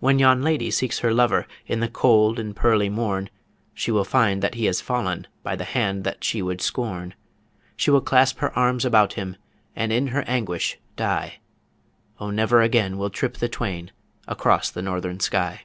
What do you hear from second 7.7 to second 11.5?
She will clasp her arms about him, And in her anguish die!